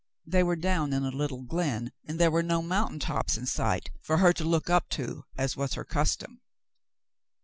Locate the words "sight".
3.45-3.91